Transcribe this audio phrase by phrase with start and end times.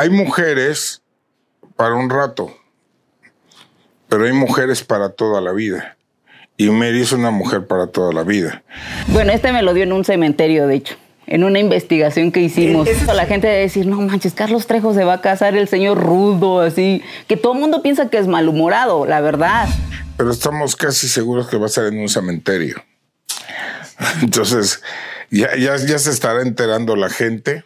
[0.00, 1.02] Hay mujeres
[1.76, 2.56] para un rato,
[4.08, 5.98] pero hay mujeres para toda la vida.
[6.56, 8.62] Y Mary es una mujer para toda la vida.
[9.08, 10.96] Bueno, este me lo dio en un cementerio, de hecho.
[11.26, 12.88] En una investigación que hicimos.
[12.88, 16.02] Eso la gente debe decir, no manches, Carlos Trejo se va a casar el señor
[16.02, 17.02] rudo, así.
[17.28, 19.68] Que todo el mundo piensa que es malhumorado, la verdad.
[20.16, 22.82] Pero estamos casi seguros que va a ser en un cementerio.
[24.22, 24.82] Entonces,
[25.30, 27.64] ya, ya, ya se estará enterando la gente.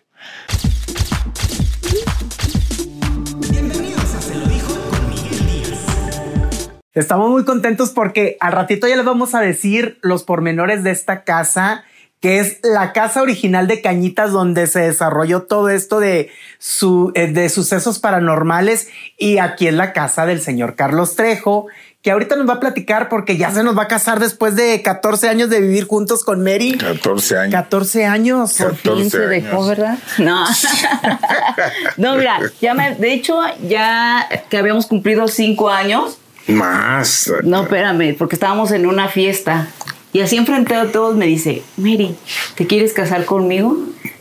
[6.95, 11.25] Estamos muy contentos porque al ratito ya les vamos a decir los pormenores de esta
[11.25, 11.83] casa,
[12.21, 17.27] que es la casa original de Cañitas donde se desarrolló todo esto de, su, eh,
[17.27, 21.67] de sucesos paranormales y aquí es la casa del señor Carlos Trejo,
[22.01, 24.81] que ahorita nos va a platicar porque ya se nos va a casar después de
[24.81, 26.79] 14 años de vivir juntos con Mary.
[26.79, 27.53] 14 años.
[27.55, 28.55] 14 años.
[28.55, 29.99] Por fin se dejó, ¿verdad?
[30.19, 30.45] No.
[31.97, 37.33] no, mira, ya me, de hecho, ya que habíamos cumplido cinco años, Más.
[37.43, 39.69] No, espérame, porque estábamos en una fiesta
[40.13, 42.15] y así enfrente de todos me dice, Mary,
[42.55, 43.77] ¿te quieres casar conmigo?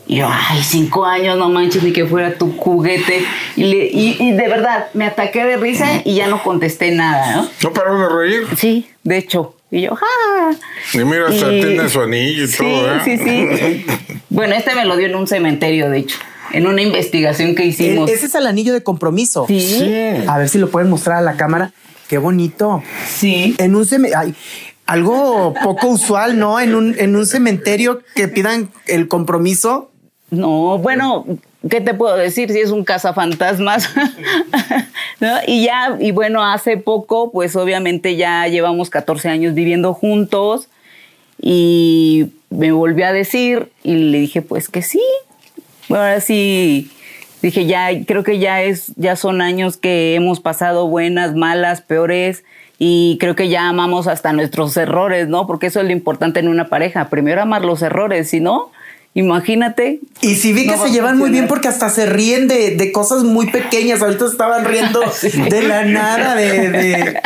[0.08, 3.24] Y yo, ay, cinco años, no manches, ni que fuera tu juguete.
[3.56, 7.36] Y, le- y- y de verdad, me ataqué de risa y ya no contesté nada,
[7.38, 7.50] ¿no?
[7.64, 8.48] No paró de reír.
[8.58, 9.56] Sí, de hecho.
[9.72, 10.52] Y yo, ¡ah!
[10.94, 12.96] Y mira, hasta Y- tiene su anillo y sí, todo.
[12.96, 13.02] ¿eh?
[13.06, 13.86] Sí, sí,
[14.30, 16.18] Bueno, este me lo dio en un cementerio, de hecho,
[16.52, 18.10] en una investigación que hicimos.
[18.10, 19.46] E- Ese es el anillo de compromiso.
[19.48, 20.26] Sí, Sí.
[20.28, 21.72] A ver si lo pueden mostrar a la cámara.
[22.08, 22.84] Qué bonito.
[23.08, 23.56] sí.
[23.58, 24.36] En un ceme- ay,
[24.86, 26.60] algo poco usual, ¿no?
[26.60, 29.90] En un, en un cementerio que pidan el compromiso.
[30.30, 31.26] No, bueno,
[31.70, 33.90] ¿qué te puedo decir si es un cazafantasmas?
[35.20, 35.36] ¿No?
[35.48, 40.68] Y ya, y bueno, hace poco, pues obviamente ya llevamos 14 años viviendo juntos
[41.42, 45.02] y me volvió a decir y le dije, pues que sí.
[45.90, 46.92] Ahora sí,
[47.48, 52.44] dije, ya, creo que ya es, ya son años que hemos pasado buenas, malas, peores.
[52.80, 55.48] Y creo que ya amamos hasta nuestros errores, ¿no?
[55.48, 57.10] Porque eso es lo importante en una pareja.
[57.10, 58.72] Primero amar los errores, si no,
[59.14, 60.00] imagínate.
[60.22, 62.92] Y sí vi que No se llevan muy bien porque hasta se ríen de, de
[62.92, 64.02] cosas muy pequeñas.
[64.02, 65.02] Ahorita estaban riendo
[65.50, 67.22] de la nada, de, de-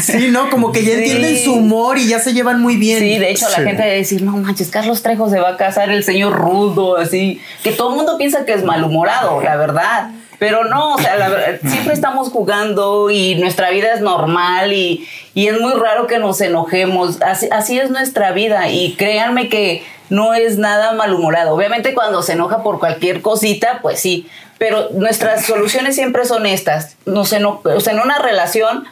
[0.00, 0.50] Sí, ¿no?
[0.50, 0.98] Como que ya Sí.
[0.98, 2.98] entienden su humor y ya se llevan muy bien.
[3.00, 5.90] Sí, de hecho la gente debe decir, no manches, Carlos Trejo se va a casar
[5.90, 10.10] el señor rudo, así, que todo el mundo piensa que es malhumorado, la verdad.
[10.42, 15.06] Pero no, o sea, la verdad, siempre estamos jugando y nuestra vida es normal y,
[15.34, 17.22] y es muy raro que nos enojemos.
[17.22, 21.54] Así, así es nuestra vida y créanme que no es nada malhumorado.
[21.54, 24.26] Obviamente cuando se enoja por cualquier cosita, pues sí,
[24.58, 26.96] pero nuestras soluciones siempre son estas.
[27.06, 28.84] Nos eno- o sea, en una relación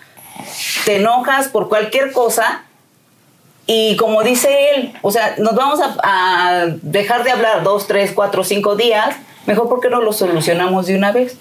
[0.85, 2.63] te enojas por cualquier cosa
[3.67, 8.13] y como dice él, o sea, nos vamos a, a dejar de hablar dos, tres,
[8.15, 11.37] cuatro, cinco días, mejor porque no lo solucionamos de una vez.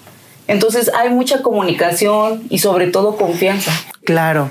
[0.46, 3.72] Entonces hay mucha comunicación y sobre todo confianza.
[4.04, 4.50] Claro.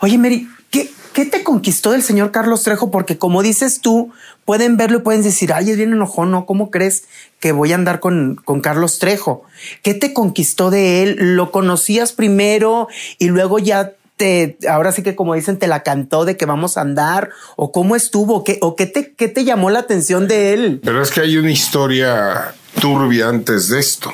[0.00, 2.90] Oye, Mary, ¿qué, qué te conquistó del señor Carlos Trejo?
[2.90, 4.12] Porque como dices tú,
[4.44, 6.46] pueden verlo y pueden decir, ay, es bien enojón, ¿no?
[6.46, 7.04] ¿Cómo crees
[7.40, 9.42] que voy a andar con, con Carlos Trejo?
[9.82, 11.16] ¿Qué te conquistó de él?
[11.18, 12.86] ¿Lo conocías primero
[13.18, 16.76] y luego ya te, ahora sí que como dicen, te la cantó de que vamos
[16.76, 17.30] a andar?
[17.56, 18.44] ¿O cómo estuvo?
[18.44, 20.80] ¿Qué, ¿O qué te, qué te llamó la atención de él?
[20.84, 24.12] Pero es que hay una historia turbia antes de esto.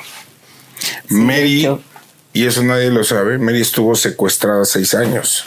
[1.09, 1.67] Mary,
[2.33, 5.43] y eso nadie lo sabe, Mary estuvo secuestrada seis años.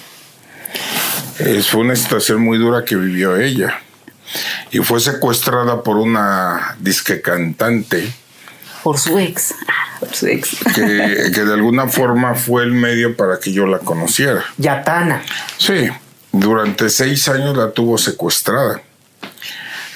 [1.39, 3.81] Es, fue una situación muy dura que vivió ella.
[4.71, 8.13] Y fue secuestrada por una disque cantante
[8.85, 9.55] Por su ex.
[9.67, 10.51] Ah, Por su ex.
[10.75, 14.45] que, que de alguna forma fue el medio para que yo la conociera.
[14.59, 15.23] Yatana.
[15.59, 15.89] Sí,
[16.31, 18.81] durante seis años la tuvo secuestrada.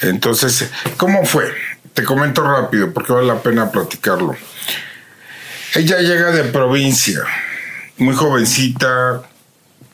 [0.02, 1.52] Entonces, ¿cómo fue?
[1.94, 4.36] Te comento rápido porque vale la pena platicarlo.
[5.74, 7.20] Ella llega de provincia,
[7.98, 9.22] muy jovencita,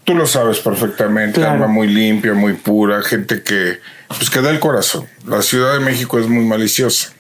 [0.05, 1.55] tú lo sabes perfectamente, Claro.
[1.55, 5.07] alma muy limpia, muy pura, gente que, pues que da el corazón.
[5.27, 7.13] La Ciudad de México es muy maliciosa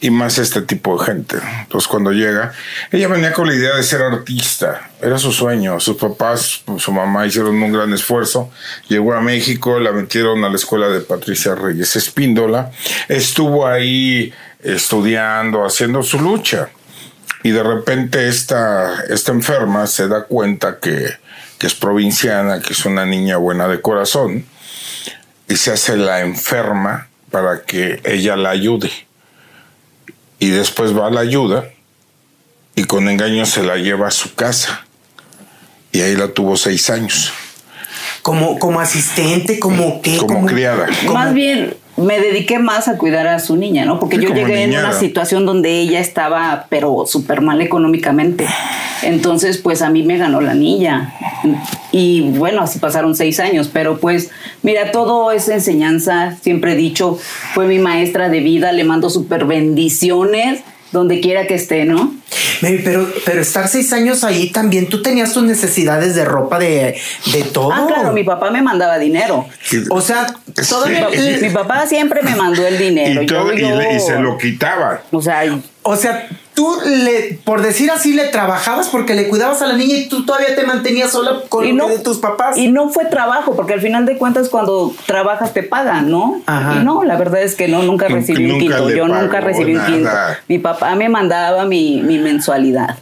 [0.00, 1.36] y más este tipo de gente.
[1.62, 2.52] Entonces cuando llega,
[2.92, 5.80] ella venía con la idea de ser artista, era su sueño.
[5.80, 8.50] Sus papás, su mamá hicieron un gran esfuerzo.
[8.88, 12.70] Llegó a México, la metieron a la escuela de Patricia Reyes Espíndola,
[13.08, 14.32] estuvo ahí
[14.62, 16.68] estudiando, haciendo su lucha.
[17.42, 21.10] Y de repente esta, esta enferma se da cuenta que,
[21.58, 24.46] que es provinciana, que es una niña buena de corazón,
[25.48, 28.90] y se hace la enferma para que ella la ayude.
[30.38, 31.70] Y después va a la ayuda
[32.74, 34.86] y con engaño se la lleva a su casa.
[35.92, 37.32] Y ahí la tuvo seis años.
[38.22, 40.86] Como, como asistente, como qué, Como criada.
[41.12, 43.98] Más bien me dediqué más a cuidar a su niña, ¿no?
[43.98, 48.46] Porque Sí, yo llegué en una situación donde ella estaba, pero súper mal económicamente.
[49.02, 51.14] Entonces, pues a mí me ganó la niña.
[51.92, 53.70] Y bueno, así pasaron seis años.
[53.72, 54.30] Pero pues,
[54.62, 56.36] mira, todo es enseñanza.
[56.40, 57.18] Siempre he dicho,
[57.54, 58.72] fue mi maestra de vida.
[58.72, 60.60] Le mando súper bendiciones
[60.92, 62.14] donde quiera que esté, ¿no?
[62.60, 66.96] Pero, pero estar seis años ahí también, tú tenías tus necesidades de ropa, de,
[67.32, 67.70] de todo.
[67.72, 69.46] Ah, claro, mi papá me mandaba dinero.
[69.90, 70.26] O sea,
[70.68, 71.38] Todo mi, Sí.
[71.42, 73.22] mi papá siempre me mandó el dinero.
[73.22, 75.02] Y, todo, Yo- y, se lo quitaba.
[75.10, 75.44] O sea,
[75.86, 79.96] o sea, tú le, por decir así, le trabajabas porque le cuidabas a la niña
[79.96, 82.56] y tú todavía te mantenías sola con y no, de tus papás.
[82.56, 86.40] Y no fue trabajo, porque al final de cuentas cuando trabajas te pagan, ¿no?
[86.46, 86.76] Ajá.
[86.80, 88.90] Y no, la verdad es que no, nunca Nunca- recibí un quinto.
[88.90, 90.10] Yo nunca recibí un quinto.
[90.48, 92.96] Mi papá me mandaba mi, mi mensualidad.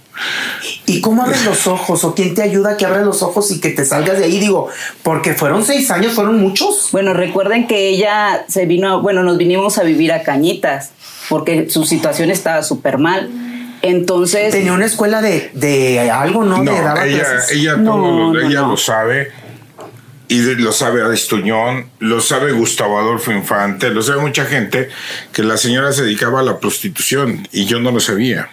[0.87, 2.05] ¿Y cómo abres los ojos?
[2.05, 4.39] ¿O quién te ayuda a que abras los ojos y que te salgas de ahí?
[4.39, 4.69] Digo,
[5.03, 6.91] porque fueron seis años, fueron muchos.
[6.93, 10.91] Bueno, recuerden que ella se vino, bueno, nos vinimos a vivir a Cañitas,
[11.29, 13.31] porque su situación estaba súper mal.
[13.83, 16.63] Entonces, Tenía una escuela de, de algo, ¿no?
[16.63, 17.53] No, de daba ella, clases.
[17.53, 18.69] ella, No, todo lo, no, ella no.
[18.71, 19.31] lo sabe.
[20.27, 24.89] Y lo sabe Aristuñón, lo sabe Gustavo Adolfo Infante, lo sabe mucha gente
[25.33, 28.49] que la señora se dedicaba a la prostitución y yo no lo sabía.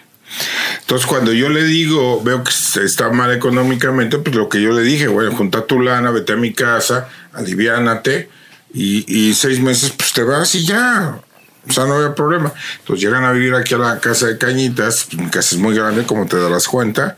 [0.82, 2.52] Entonces, cuando yo le digo, veo que
[2.84, 6.38] está mal económicamente, pues lo que yo le dije, bueno, junta tu lana, vete a
[6.38, 8.30] mi casa, aliviánate,
[8.74, 11.20] y, y seis meses, pues te vas y ya.
[11.68, 12.52] O sea, no había problema.
[12.80, 16.06] Entonces llegan a vivir aquí a la casa de Cañitas, mi casa es muy grande,
[16.06, 17.18] como te darás cuenta.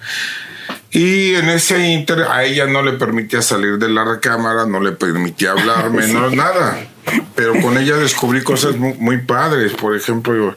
[0.92, 4.92] Y en ese inter a ella no le permitía salir de la recámara, no le
[4.92, 6.78] permitía hablarme, no nada.
[7.36, 9.74] Pero con ella descubrí cosas muy, muy padres.
[9.74, 10.56] Por ejemplo,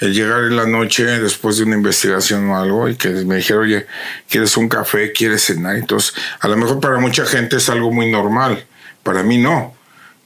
[0.00, 3.62] el llegar en la noche después de una investigación o algo y que me dijeron,
[3.64, 3.86] oye,
[4.28, 5.12] ¿quieres un café?
[5.12, 5.76] ¿Quieres cenar?
[5.76, 8.64] Entonces, a lo mejor para mucha gente es algo muy normal.
[9.02, 9.74] Para mí no.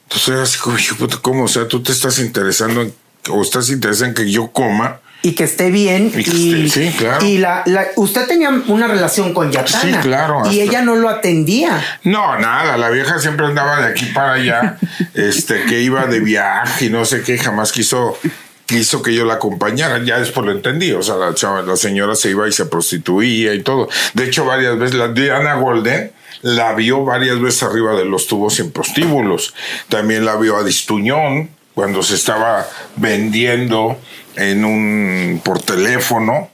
[0.09, 1.45] Entonces, así como, "Hijo, puta, ¿cómo?
[1.45, 2.93] O sea, tú te estás interesando en-
[3.29, 4.99] o estás interesado en que yo coma.
[5.25, 6.11] Y que esté bien.
[6.13, 6.31] Y Y, que
[6.67, 7.25] esté- sí, claro.
[7.25, 9.79] y la, la- usted tenía una relación con Yatana.
[9.81, 11.81] Sí, claro, Y hasta- ella no lo atendía.
[12.03, 14.77] No, nada, la vieja siempre andaba de aquí para allá,
[15.13, 18.17] este, que iba de viaje y no sé qué, jamás quiso,
[18.65, 22.15] quiso que yo la acompañara, ya después lo entendí, o sea, la, chava- la señora
[22.15, 23.87] se iba y se prostituía y todo.
[24.13, 26.11] De hecho, varias veces, la Diana Golden
[26.41, 29.53] la vio varias veces arriba de los tubos en prostíbulos,
[29.87, 33.99] también la vio a Distuñón cuando se estaba vendiendo
[34.35, 36.49] en un, por teléfono,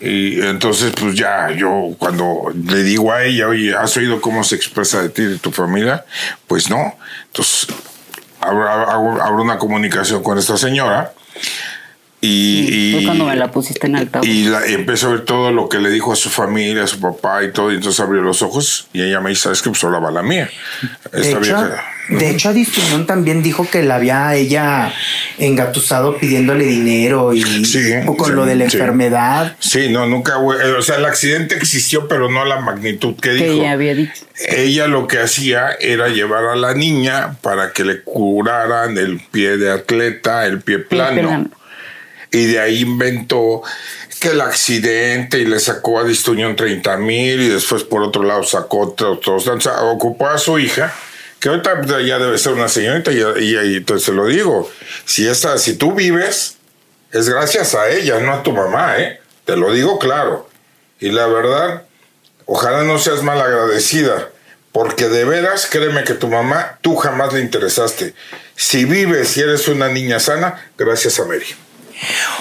[0.00, 4.54] y entonces, pues ya, yo cuando le digo a ella, oye, ¿has oído cómo se
[4.54, 6.04] expresa de ti, de tu familia?
[6.46, 6.96] Pues no.
[7.26, 7.66] Entonces,
[8.40, 11.12] abro una comunicación con esta señora
[12.20, 14.26] y, fue y- cuando me la pusiste en altavoz.
[14.26, 16.86] y la, y empezó a ver todo lo que le dijo a su familia, a
[16.86, 17.70] su papá y todo.
[17.72, 19.70] Y entonces abrió los ojos y ella me dice, ¿sabes qué?
[19.70, 20.50] Pues ahora va la mía.
[21.12, 21.84] De Esta hecho, vieja.
[22.08, 24.92] de hecho, Adistuñón también dijo que la había ella
[25.38, 28.76] engatusado pidiéndole dinero y Sí, o con sí, lo de la sí.
[28.76, 29.56] enfermedad.
[29.60, 33.34] Sí, no, nunca, eh, o sea, el accidente existió, pero no la magnitud que, que
[33.44, 33.52] dijo.
[33.62, 34.24] ella había dicho.
[34.48, 39.56] Ella lo que hacía era llevar a la niña para que le curaran el pie
[39.56, 41.22] de atleta, el pie plano.
[41.22, 41.50] plano.
[42.30, 43.62] Y de ahí inventó
[44.20, 48.42] que el accidente y le sacó a Distuñón 30 mil y después por otro lado
[48.42, 50.92] sacó otros, o sea, ocupó a su hija,
[51.40, 54.68] que ahorita ya debe ser una señorita y, y- y entonces se lo digo,
[55.04, 56.56] si, esta, si tú vives,
[57.12, 59.20] es gracias a ella, no a tu mamá, ¿eh?
[59.44, 60.50] Te lo digo claro.
[61.00, 61.84] Y la verdad,
[62.44, 64.30] ojalá no seas mal agradecida,
[64.72, 68.14] porque de veras, créeme que tu mamá, tú jamás le interesaste.
[68.56, 71.46] Si vives y eres una niña sana, gracias a Mary.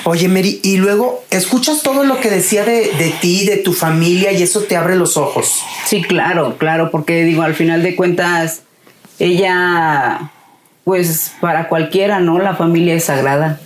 [0.03, 4.31] Oye, Mary, y luego escuchas todo lo que decía de, de ti, de tu familia,
[4.31, 5.61] y eso te abre los ojos.
[5.85, 8.61] Sí, claro, claro, porque digo, al final de cuentas,
[9.19, 10.31] ella,
[10.83, 12.39] pues para cualquiera, ¿no?
[12.39, 13.59] La familia es sagrada.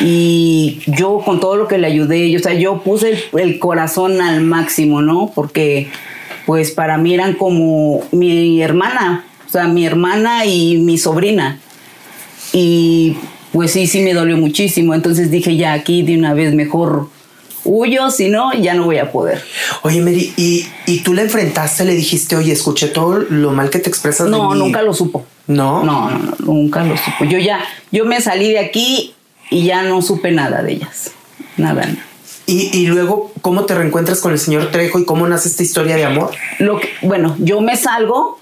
[0.00, 4.20] Y yo con todo lo que le ayudé, o sea, yo puse el, el corazón
[4.20, 5.30] al máximo, ¿no?
[5.34, 5.90] Porque
[6.46, 11.60] pues para mí eran como mi hermana, o sea, mi hermana y mi sobrina.
[12.52, 13.16] Y
[13.52, 14.94] pues sí, sí me dolió muchísimo.
[14.94, 17.08] Entonces dije, ya aquí de una vez mejor
[17.64, 19.42] huyo, si no, ya no voy a poder.
[19.82, 23.78] Oye, Mary, y, y tú le enfrentaste, le dijiste, oye, escuché todo lo mal que
[23.78, 24.58] te expresas de No, mí.
[24.58, 25.24] nunca lo supo.
[25.46, 25.82] ¿No?
[25.84, 27.24] No, no, no, nunca lo supo.
[27.24, 29.14] Yo ya, yo me salí de aquí
[29.50, 31.12] y ya no supe nada de ellas.
[31.56, 31.84] Nada.
[31.86, 31.96] no.
[32.46, 35.94] Y, y luego, ¿cómo te reencuentras con el señor Trejo y cómo nace esta historia
[35.94, 36.32] de amor?
[36.58, 38.38] Lo que, bueno, yo me salgo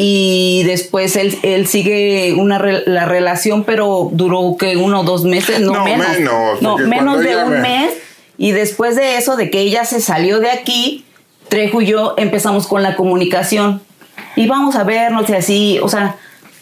[0.00, 5.24] y después él, él sigue una re- la relación, pero duró que uno o dos
[5.24, 6.08] meses, no, No, menos.
[6.10, 7.92] menos, no, menos de un me- mes.
[8.36, 11.04] Y después de eso, de que ella se salió de aquí,
[11.48, 13.82] Trejo y yo empezamos con la comunicación.
[14.36, 16.14] Y vamos a vernos y así, o sea,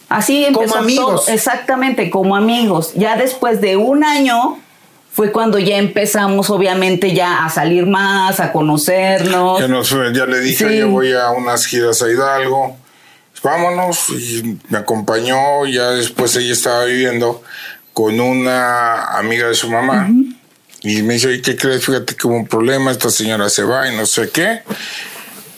[0.08, 1.24] así Como empezó amigos.
[1.26, 1.34] todo.
[1.34, 2.92] Exactamente, como amigos.
[2.94, 4.58] Ya después de un año
[5.12, 9.60] fue cuando ya empezamos, obviamente, ya a salir más, a conocernos.
[9.60, 10.78] Ya, nos fue- ya le dije, Sí.
[10.78, 12.76] yo voy a unas giras a Hidalgo.
[13.42, 14.08] Vámonos.
[14.10, 15.66] Y me acompañó.
[15.66, 17.42] Ya después ella estaba viviendo
[17.92, 20.08] con una amiga de su mamá.
[20.82, 21.84] Y me dice, "Oye, ¿qué crees?
[21.84, 22.90] Fíjate que hubo un problema.
[22.90, 24.62] Esta señora se va y no sé qué.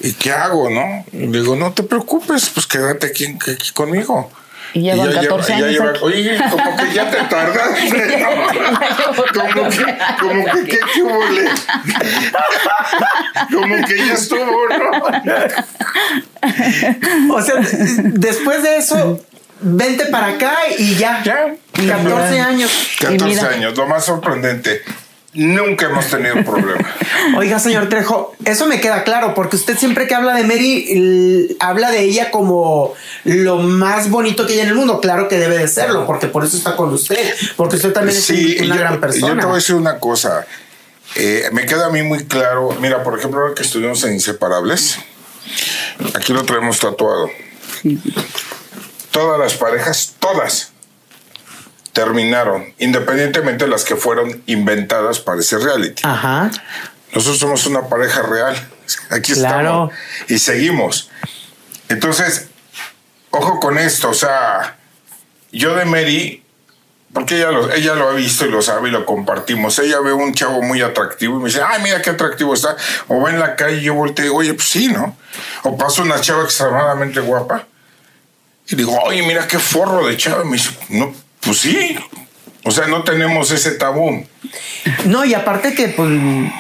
[0.00, 1.04] ¿Y qué hago, no?
[1.12, 4.30] Y digo, no te preocupes, pues quédate aquí, aquí conmigo.
[4.74, 5.98] Y llevan ya 14 lleva- ya años lleva- aquí.
[6.02, 8.18] oye, como que ya te tardaste.
[8.18, 8.30] ¿no?
[9.54, 9.84] como que,
[10.20, 11.02] como que, ¿qué, qué
[13.54, 14.90] como que ya estuvo, ¿no?
[17.34, 17.54] O sea,
[17.96, 19.20] después de eso,
[19.60, 21.22] vente para acá y ya.
[21.24, 21.54] Ya.
[21.72, 22.70] 14 años.
[23.00, 23.48] 14 mira.
[23.48, 24.82] años, lo más sorprendente.
[25.34, 26.88] Nunca hemos tenido problema.
[27.36, 31.90] Oiga, señor Trejo, eso me queda claro, porque usted siempre que habla de Mary, habla
[31.90, 32.94] de ella como
[33.24, 35.00] lo más bonito que hay en el mundo.
[35.00, 38.24] Claro que debe de serlo, porque por eso está con usted, porque usted también es
[38.24, 39.40] Sí, un- una yo, gran yo persona.
[39.40, 40.46] te voy a decir una cosa.
[41.14, 42.70] Eh, me queda a mí muy claro.
[42.80, 44.98] Mira, por ejemplo, ahora que estuvimos en Inseparables,
[46.14, 47.28] aquí lo traemos tatuado.
[49.10, 50.72] Todas las parejas, todas,
[51.98, 56.00] terminaron, independientemente de las que fueron inventadas para ese reality.
[56.04, 56.48] Ajá.
[57.12, 58.54] Nosotros somos una pareja real.
[59.10, 59.58] Aquí Claro.
[59.58, 59.92] estamos.
[60.28, 61.10] Y seguimos.
[61.88, 62.46] Entonces,
[63.30, 64.10] ojo con esto.
[64.10, 64.76] O sea,
[65.50, 66.44] yo de Mary,
[67.12, 69.76] porque ella lo, ella lo ha visto y lo sabe y lo compartimos.
[69.80, 72.76] Ella ve un chavo muy atractivo y me dice, ay, mira qué atractivo está.
[73.08, 75.16] O va en la calle y yo volteo y digo, oye, pues sí, ¿no?
[75.64, 77.66] O pasa una chava extremadamente guapa.
[78.68, 80.44] Y digo, oye, mira qué forro de chava.
[80.44, 81.96] Y me dice, no, pues sí.
[82.64, 84.24] O sea, no tenemos ese tabú.
[85.06, 86.10] No, y aparte que pues,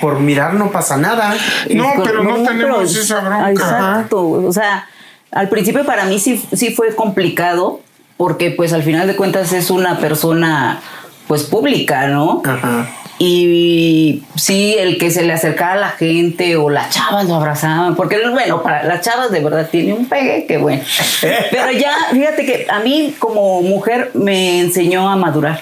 [0.00, 1.36] por mirar no pasa nada.
[1.74, 3.50] No, Con- pero no tenemos pero- esa bronca.
[3.50, 4.22] Exacto.
[4.28, 4.88] O sea,
[5.32, 7.80] al principio para mí sí, sí fue complicado
[8.16, 10.80] porque pues al final de cuentas es una persona
[11.26, 12.42] pues pública, ¿no?
[12.44, 12.88] Ajá.
[13.18, 17.96] Y sí, el que se le acercara a la gente o las chavas lo abrazaban,
[17.96, 20.82] porque bueno, para las chavas de verdad tiene un pegue que bueno.
[21.50, 25.60] Pero ya, fíjate que a mí como mujer me enseñó a madurar.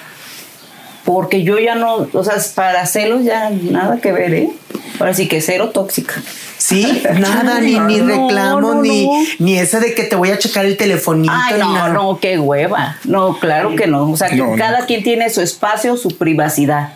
[1.06, 4.50] Porque yo ya no, o sea, para celos ya nada que ver, ¿eh?
[4.98, 6.14] Ahora sí que cero tóxica.
[6.58, 9.12] Sí, nada, ni, ni reclamo, no, ni, no.
[9.38, 11.32] ni ese de que te voy a checar el telefonito.
[11.34, 11.88] Ay, no, nada.
[11.90, 12.98] no, qué hueva.
[13.04, 14.10] No, claro que no.
[14.10, 16.92] O sea, que cada quien tiene su espacio, su privacidad.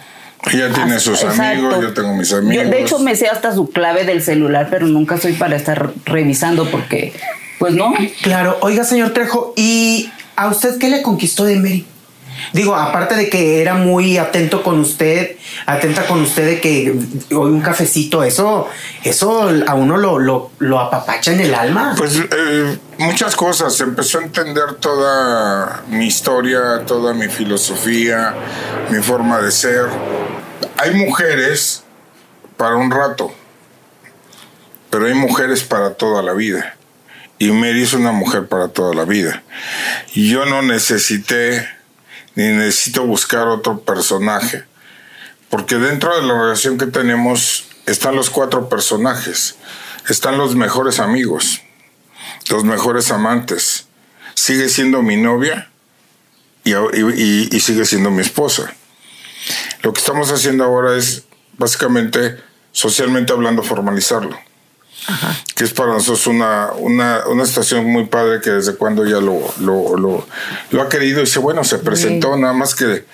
[0.53, 1.43] Ella tiene sus Exacto.
[1.43, 2.65] amigos, yo tengo mis amigos.
[2.65, 5.93] Yo, de hecho, me sé hasta su clave del celular, pero nunca soy para estar
[6.07, 7.13] revisando porque,
[7.59, 7.93] pues no.
[8.23, 11.87] Claro, oiga, señor Trejo, ¿y a usted qué le conquistó de Mary?
[12.53, 16.95] Digo, aparte de que era muy atento con usted, atenta con usted de que
[17.31, 18.69] hoy un cafecito, eso,
[19.05, 21.95] eso a uno lo, lo, lo apapacha en el alma.
[21.97, 23.79] Pues eh, muchas cosas.
[23.81, 28.35] Empezó a entender toda mi historia, toda mi filosofía,
[28.91, 29.87] mi forma de ser.
[30.79, 31.85] Hay mujeres
[32.57, 33.33] para un rato,
[34.91, 36.77] pero hay mujeres para toda la vida.
[37.39, 39.43] Y Mary es una mujer para toda la vida.
[40.15, 41.67] Yo no necesité
[42.35, 44.65] ni necesito buscar otro personaje.
[45.49, 49.57] Porque dentro de la relación que tenemos están los cuatro personajes.
[50.09, 51.61] Están los mejores amigos,
[52.51, 53.87] los mejores amantes.
[54.35, 55.71] Sigue siendo mi novia
[56.65, 58.75] y, y- y sigue siendo mi esposa.
[59.83, 61.25] Lo que estamos haciendo ahora es
[61.59, 62.37] básicamente,
[62.73, 64.39] socialmente hablando, formalizarlo.
[65.55, 69.41] Que es para nosotros una, una, una estación muy padre que desde cuando ya lo,
[69.61, 70.27] lo, lo,
[70.71, 73.05] lo ha querido y dice, bueno, se presentó, nada más que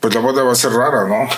[0.00, 1.28] pues la boda va a ser rara, ¿no?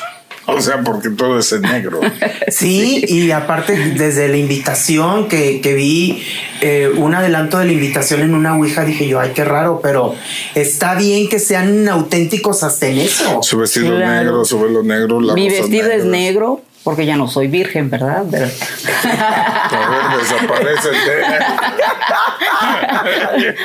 [0.46, 2.00] O sea, porque todo es en negro.
[2.48, 6.22] Sí, y aparte desde la invitación que, que vi,
[6.60, 10.14] eh, un adelanto de la invitación en una Ouija, dije yo, ay, qué raro, pero
[10.54, 13.42] está bien que sean auténticos hasta en eso.
[13.42, 14.12] Su vestido Claro.
[14.22, 18.24] negro, su velo negro, la Mi vestido es negro porque ya no soy virgen, ¿verdad?
[18.30, 20.88] Pero- A ver, desaparece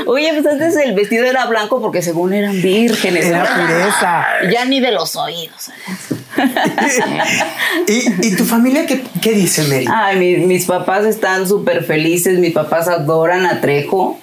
[0.06, 3.26] Oye, pues antes el vestido era blanco porque según eran vírgenes.
[3.26, 4.26] Era pureza.
[4.52, 5.72] Ya ni de los oídos.
[7.88, 9.86] ¿Y, y tu familia qué, qué dice, Mary?
[9.92, 14.20] Ay, mi- mis papás están súper felices, mis papás adoran a Trejo,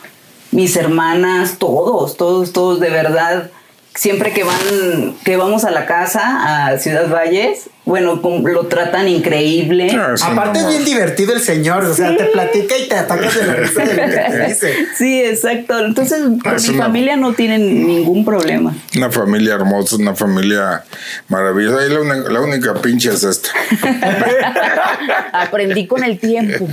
[0.51, 3.51] mis hermanas, todos, todos, todos, de verdad.
[3.95, 9.89] Siempre que van, que vamos a la casa, a Ciudad Valles, bueno, lo tratan increíble.
[9.95, 13.35] Ah, Aparte no- es bien divertido el señor, o sea, te platica y te atacas
[13.35, 14.75] de la risa de lo que te dice.
[14.97, 15.79] Sí, exacto.
[15.85, 18.75] Entonces, con Es mi una- familia no tienen ningún problema.
[18.97, 20.83] Una familia hermosa, una familia
[21.29, 21.85] maravillosa.
[21.87, 21.91] Y
[22.33, 23.51] la única pinche es esta.
[25.33, 26.67] Aprendí con el tiempo.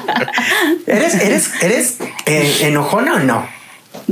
[0.86, 3.59] ¿Eres, eres, eres eh, enojona o no?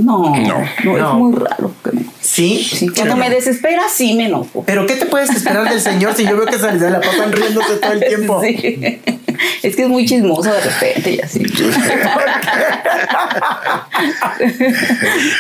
[0.05, 0.65] No, No.
[0.85, 1.15] no, es No.
[1.15, 1.73] muy raro.
[1.85, 2.69] que me- Sí.
[2.73, 4.63] sí, cuando me desespera, sí me enojo.
[4.67, 7.77] Pero ¿qué te puedes esperar del señor si yo veo que se la pasan riéndose
[7.77, 8.41] todo el tiempo?
[8.43, 9.01] Sí.
[9.63, 11.41] Es que es muy chismoso de repente y así.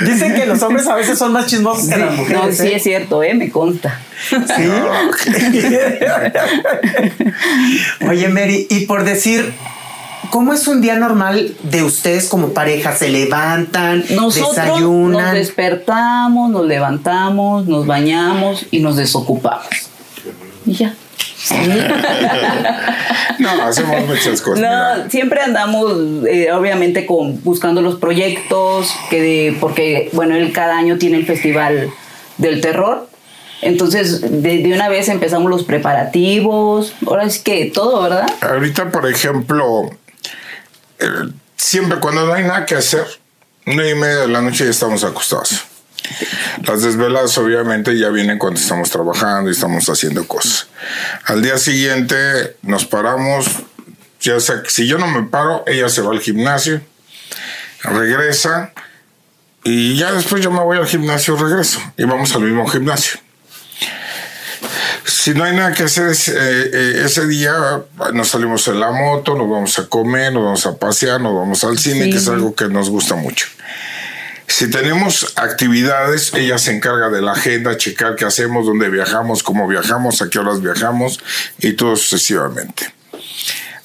[0.04, 2.58] Dicen que los hombres a veces son más chismosos que las No, mujeres.
[2.58, 2.76] sí ¿eh?
[2.76, 3.34] es cierto, ¿eh?
[3.34, 4.00] Me consta.
[4.30, 4.36] Sí.
[8.08, 9.52] Oye, Mary, y por decir,
[10.30, 12.94] ¿cómo es un día normal de ustedes como pareja?
[12.94, 14.04] ¿Se levantan?
[14.10, 15.34] Nosotros nos ¿Desayunan?
[15.34, 19.66] despertamos, nos levantamos, nos bañamos y nos desocupamos.
[20.66, 20.94] Y ya.
[23.38, 24.58] No, hacemos muchas cosas.
[24.58, 24.96] mira.
[24.96, 25.92] No, siempre andamos,
[26.28, 31.88] eh, obviamente, con buscando los proyectos, que porque, bueno, él cada año tiene el Festival
[32.38, 33.08] del Terror.
[33.62, 36.94] Entonces, de, de una vez empezamos los preparativos.
[37.06, 38.26] Ahora es que todo, ¿verdad?
[38.40, 39.90] Ahorita, por ejemplo,
[41.56, 43.06] siempre cuando no hay nada que hacer,
[43.66, 45.64] nueve y media de la noche ya estamos acostados.
[46.64, 50.68] Las desveladas obviamente ya vienen cuando estamos trabajando y estamos haciendo cosas.
[51.24, 53.46] Al día siguiente nos paramos,
[54.20, 56.80] ya si yo no me paro, ella se va al gimnasio,
[57.82, 58.72] regresa
[59.64, 63.20] y ya después yo me voy al gimnasio, regreso y vamos al mismo gimnasio.
[65.08, 67.54] Si no hay nada que hacer ese, eh, eh, ese día,
[68.12, 71.64] nos salimos en la moto, nos vamos a comer, nos vamos a pasear, nos vamos
[71.64, 72.10] al cine, Sí.
[72.10, 73.46] que es algo que nos gusta mucho.
[74.46, 79.66] Si tenemos actividades, ella se encarga de la agenda, checar qué hacemos, dónde viajamos, cómo
[79.66, 81.20] viajamos, a qué horas viajamos
[81.58, 82.92] y todo sucesivamente.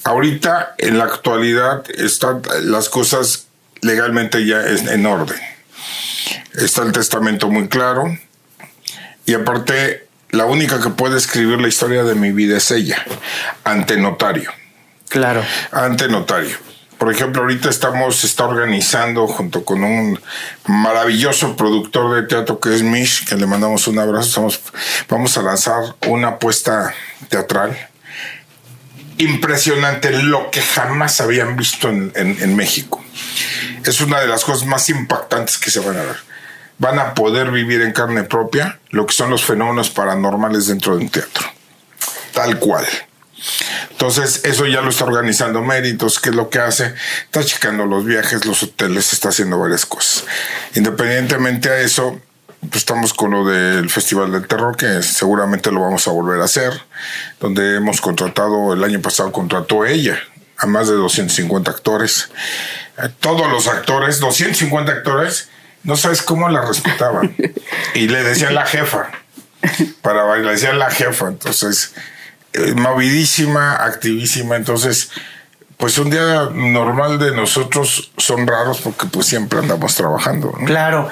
[0.03, 3.47] Ahorita, en la actualidad, están las cosas
[3.81, 5.39] legalmente ya en orden.
[6.53, 8.17] Está el testamento muy claro
[9.25, 13.03] y aparte, la única que puede escribir la historia de mi vida es ella,
[13.63, 14.51] ante notario
[15.09, 15.43] Claro.
[15.71, 16.57] ante notario.
[16.97, 20.19] Por ejemplo, ahorita estamos, se está organizando junto con un
[20.67, 24.27] maravilloso productor de teatro que es Mish, que le mandamos un abrazo.
[24.47, 24.61] Estamos,
[25.09, 26.93] vamos a lanzar una apuesta
[27.29, 27.77] teatral
[29.17, 33.03] impresionante, lo que jamás habían visto en, en- en México.
[33.85, 36.15] Es una de las cosas más impactantes que se van a ver.
[36.83, 41.03] Van a poder vivir en carne propia lo que son los fenómenos paranormales dentro de
[41.05, 41.47] un teatro.
[42.33, 42.85] Tal cual.
[43.91, 46.93] Entonces, eso ya lo está organizando Méritos, ¿qué es lo que hace?
[47.23, 50.25] Está checando los viajes, los hoteles, está haciendo varias cosas.
[50.75, 52.19] Independientemente a eso,
[52.59, 56.45] pues estamos con lo del Festival del Terror, que seguramente lo vamos a volver a
[56.45, 56.73] hacer,
[57.39, 60.19] donde hemos contratado, el año pasado contrató ella
[60.57, 62.29] a más de 250 actores.
[62.97, 65.47] Eh, Todos los actores, 250 actores,
[65.83, 67.35] no sabes cómo la respetaban.
[67.95, 69.11] Y le decían la jefa
[70.01, 71.93] para bailar, le decían la jefa, entonces
[72.53, 75.11] eh, movidísima, activísima, entonces
[75.77, 80.55] pues un día normal de nosotros son raros porque pues siempre andamos trabajando.
[80.57, 80.65] ¿no?
[80.65, 81.09] Claro.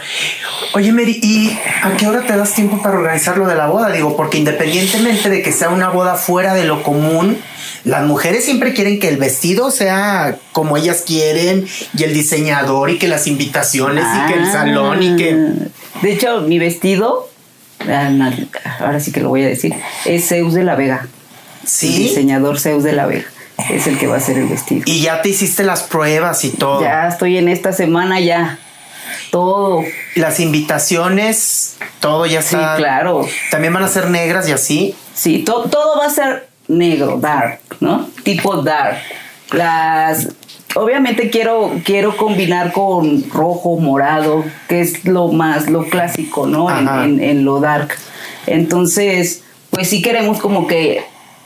[0.73, 3.91] Oye, Mary, ¿y a qué hora te das tiempo para organizar lo de la boda?
[3.91, 7.37] Digo, porque independientemente de que sea una boda fuera de lo común,
[7.83, 11.67] las mujeres siempre quieren que el vestido sea como ellas quieren
[11.97, 14.51] y el diseñador y que las invitaciones y que el Ah.
[14.51, 15.33] salón y que...
[16.01, 17.29] De hecho, mi vestido,
[17.87, 18.11] ah,
[18.79, 19.73] ahora sí que lo voy a decir,
[20.05, 21.07] es Zeus de la Vega.
[21.63, 21.95] El Sí.
[22.03, 23.25] diseñador Zeus de la Vega.
[23.69, 24.81] Es el que va a hacer el vestido.
[24.85, 26.81] Y ya te hiciste las pruebas y todo.
[26.81, 28.57] Ya estoy en esta semana ya.
[29.29, 29.83] Todo.
[30.15, 32.75] Las invitaciones, todo ya Sí, está.
[32.77, 33.27] claro.
[33.51, 34.95] También van a ser negras y así.
[35.13, 38.07] Sí, to- todo va a ser negro, dark, ¿no?
[38.23, 38.97] Tipo dark.
[39.51, 40.29] Las
[40.75, 46.69] obviamente quiero quiero combinar con rojo, morado, que es lo más lo clásico, ¿no?
[46.69, 47.89] En, en- en lo dark.
[48.47, 51.03] Entonces, pues sí queremos como que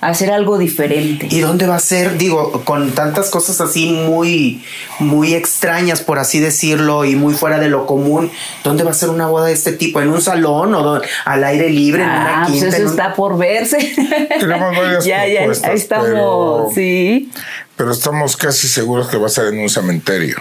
[0.09, 1.27] hacer algo diferente.
[1.29, 2.17] ¿Y dónde va a ser?
[2.17, 4.63] Digo, con tantas cosas así muy,
[4.99, 8.31] muy extrañas, por así decirlo, y muy fuera de lo común,
[8.63, 10.01] ¿dónde va a ser una boda de este tipo?
[10.01, 12.67] ¿En un salón o al aire libre, en una Ah, pues quinta?
[12.67, 13.77] eso en un- está por verse.
[14.39, 17.31] Tenemos varias ya, ya, ahí estamos, pero- sí.
[17.75, 20.37] Pero estamos casi seguros que va a ser en un cementerio.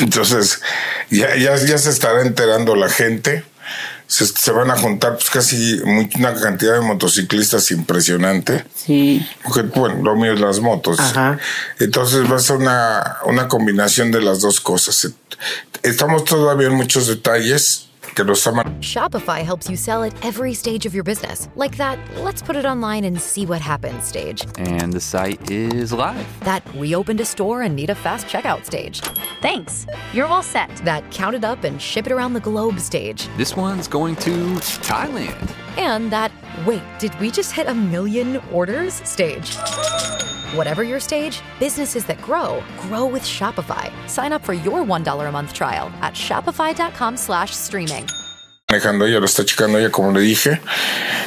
[0.00, 0.60] Entonces,
[1.10, 3.44] ya, ya, ya se estará enterando la gente.
[4.14, 8.64] Se, se van a juntar pues, casi muy- una cantidad de motociclistas impresionante.
[8.72, 9.26] Sí.
[9.42, 11.00] Porque, bueno, lo mío es las motos.
[11.00, 11.36] Ajá.
[11.80, 15.08] Entonces va a ser una, una combinación de las dos cosas.
[15.82, 17.88] Estamos todavía en muchos detalles.
[18.14, 18.64] Que lo está.
[18.80, 21.48] Shopify helps you sell at every stage of your business.
[21.56, 24.46] Like that, let's put it online and see what happens stage.
[24.56, 26.26] And the site is live.
[26.40, 29.00] That we opened a store and need a fast checkout stage.
[29.42, 29.86] Thanks.
[30.12, 30.70] You're all set.
[30.84, 33.28] That count it up and ship it around the globe stage.
[33.36, 34.30] This one's going to
[34.84, 35.52] Thailand.
[35.76, 36.30] And that,
[36.64, 39.56] wait, did we just hit a million orders stage?
[40.56, 43.90] Whatever your stage, businesses that grow grow with Shopify.
[44.08, 48.04] Sign up for your $1 a month trial at shopify.com slash streaming.
[48.68, 50.60] manejando ella, lo está checando ella, como le dije.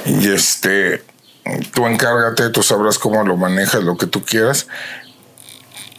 [0.06, 1.04] Y este,
[1.74, 4.68] tú encárgate, tú sabrás cómo lo manejas, lo que tú quieras.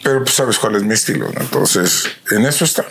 [0.03, 1.41] Pero pues sabes cuál es mi estilo, ¿no?
[1.41, 2.85] Entonces, en eso está.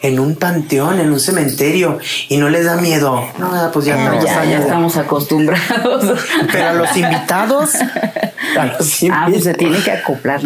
[0.00, 1.98] En un panteón, en un cementerio,
[2.28, 3.24] y no les da miedo.
[3.38, 4.12] No, pues ya, No.
[4.14, 6.18] estamos Ya, ya estamos acostumbrados.
[6.50, 7.70] Pero a los invitados,
[8.58, 8.78] a
[9.12, 10.40] Ah, pues se tiene que acoplar.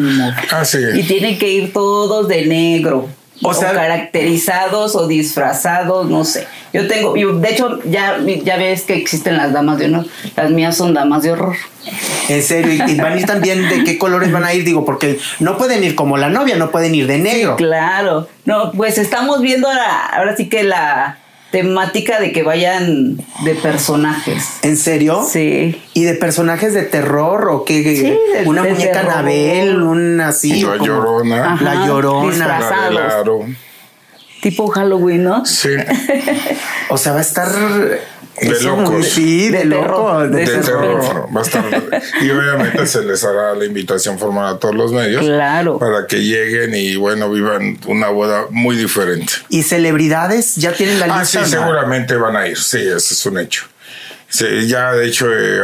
[0.51, 0.79] Ah, sí.
[0.95, 3.09] Y tienen que ir todos de negro.
[3.43, 6.47] O O, sea- caracterizados o disfrazados, no sé.
[6.73, 10.07] Yo tengo, de hecho, ya, ya ves que existen las damas de honor.
[10.37, 11.55] Las mías son damas de horror.
[12.29, 14.85] En serio, y, y van a ir también de qué colores van a ir, digo,
[14.87, 17.57] porque no pueden ir como la novia, no pueden ir de negro.
[17.57, 18.27] Claro.
[18.47, 21.19] No, pues estamos viendo ahora, ahora sí que la
[21.63, 24.59] temática de que vayan de personajes.
[24.63, 25.25] ¿En serio?
[25.27, 25.81] Sí.
[25.95, 27.83] ¿Y de personajes de terror o qué?
[27.83, 29.01] Sí, de- una de muñeca.
[29.01, 30.61] Anabel, una así.
[30.63, 31.53] La como- llorona.
[31.55, 32.31] Ajá, La llorona.
[32.31, 33.25] disfraz- La.
[34.43, 35.45] Tipo Halloween, ¿no?
[35.47, 35.71] Sí.
[36.89, 37.49] O sea, va a estar.
[38.41, 39.07] De locos.
[39.09, 39.83] Sí, de, De loco.
[39.83, 41.01] terror, de de De terror.
[41.01, 41.29] terror.
[41.35, 41.65] Va a estar.
[42.21, 45.25] Y obviamente se les hará la invitación formal a todos los medios.
[45.25, 45.79] Claro.
[45.79, 49.33] Para que lleguen y, bueno, vivan una boda muy diferente.
[49.49, 50.55] ¿Y celebridades?
[50.57, 51.45] ¿Ya tienen la Ah, lista?
[51.45, 51.63] sí, o no?
[51.65, 52.59] seguramente van a ir.
[52.59, 53.65] Sí, ese es un hecho.
[54.37, 55.59] Sí, ya de hecho eh,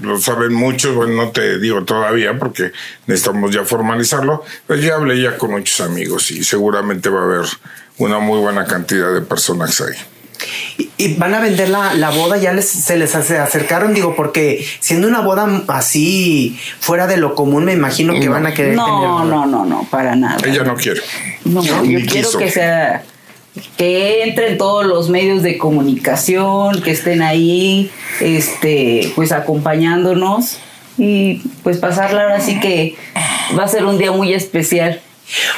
[0.00, 2.72] lo saben muchos, bueno, no te digo todavía porque
[3.06, 7.46] necesitamos ya formalizarlo, pero ya hablé ya con muchos amigos y seguramente va a haber
[7.98, 9.94] una muy buena cantidad de personas ahí.
[10.78, 12.36] ¿Y- ¿Y van a vender la, la boda?
[12.38, 13.94] ¿Ya les, se les hace- acercaron?
[13.94, 18.32] Digo, porque siendo una boda así fuera de lo común, me imagino que No.
[18.32, 19.30] van a querer No, tener.
[19.30, 20.38] no, no, no, para nada.
[20.44, 21.00] Ella no quiere.
[21.44, 22.38] No, yo Ni quiero quiso.
[22.38, 23.04] que sea
[23.76, 30.58] que entren todos los medios de comunicación, que estén ahí, este, pues acompañándonos
[30.98, 32.94] y pues pasarla ahora sí que
[33.58, 35.00] va a ser un día muy especial.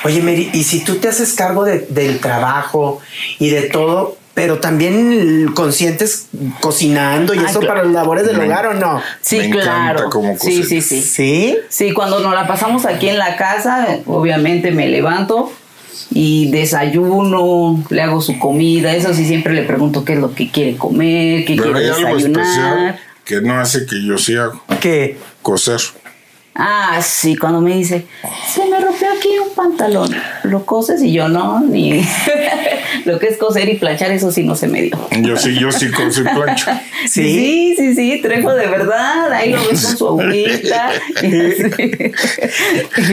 [0.04, 3.00] Oye, Mary, ¿y si tú te haces cargo de- del trabajo
[3.38, 6.28] y de todo, pero también consientes
[6.60, 7.74] cocinando y Ah, eso claro.
[7.74, 9.00] para las labores del Me- hogar o no?
[9.20, 10.08] Sí, Me claro.
[10.10, 11.02] cómo sí, sí, sí.
[11.02, 11.56] ¿Sí?
[11.68, 15.52] Sí, cuando nos la pasamos aquí en la casa, obviamente me levanto
[16.10, 20.50] y desayuno, le hago su comida, eso sí siempre le pregunto qué es lo que
[20.50, 22.42] quiere comer, qué Pero quiere hay algo desayunar.
[22.46, 24.62] especial que no hace que yo sí hago.
[24.80, 25.16] ¿Qué?
[25.42, 25.80] Coser.
[26.54, 28.06] Ah, sí, cuando me dice,
[28.52, 31.02] se me rompió aquí un pantalón, ¿lo coses?
[31.02, 31.92] Y yo no, ni
[33.04, 35.08] lo que es coser y planchar, eso sí no se me dio.
[35.20, 36.70] Yo sí, yo sí coso y plancho.
[37.08, 40.04] Sí, sí, sí, Trejo de verdad, ahí lo ves con su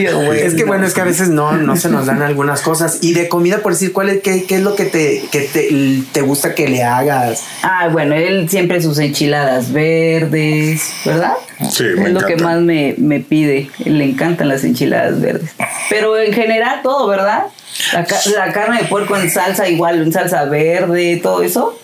[0.00, 0.32] yo, bueno.
[0.32, 2.98] Es que bueno, es que a veces no, no se nos dan algunas cosas.
[3.02, 5.68] Y de comida, por decir, ¿cuál es, qué, qué es lo que te, que te,
[6.12, 7.44] te gusta que le hagas?
[7.62, 11.34] Ah, bueno, él siempre sus enchiladas verdes, ¿verdad?
[11.70, 13.70] Sí, es me lo que más me, me pide.
[13.84, 15.50] Le encantan las enchiladas verdes.
[15.88, 17.46] Pero en general todo, ¿verdad?
[17.92, 21.78] La, ca- la carne de puerco en salsa igual, en salsa verde, todo eso,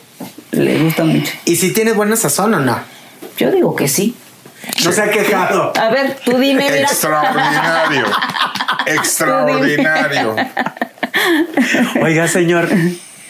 [0.53, 1.33] le gusta mucho.
[1.45, 2.79] ¿Y si tienes buena sazón o no?
[3.39, 4.15] Yo digo que sí.
[4.85, 5.73] No se ha quejado.
[5.79, 6.83] A ver, tú dime, mira.
[6.83, 8.05] Extraordinario.
[8.87, 10.37] Extraordinario.
[12.03, 12.69] Oiga, señor,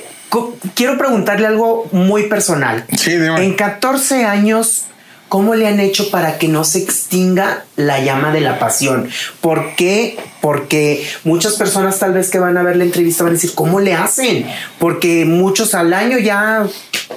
[0.75, 2.85] quiero preguntarle algo muy personal.
[2.97, 3.45] Sí, dime.
[3.45, 4.85] En 14 años,
[5.29, 9.09] ¿cómo le han hecho para que no se extinga la llama de la pasión?
[9.41, 10.19] ¿Por qué?
[10.41, 13.81] Porque muchas personas tal vez que van a ver la entrevista van a decir, ¿cómo
[13.81, 14.47] le hacen?
[14.79, 16.67] Porque muchos al año ya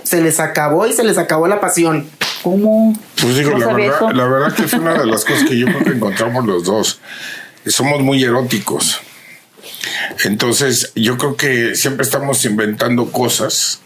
[0.04, 2.08] se les acabó y se les acabó la pasión.
[2.44, 2.98] ¿Cómo?
[3.22, 5.68] Pues digo, ¿No la verdad, la verdad que fue una de las cosas que yo
[5.68, 7.00] creo que encontramos los dos.
[7.66, 9.02] Somos muy eróticos.
[10.26, 13.82] Entonces, yo creo que siempre estamos inventando cosas.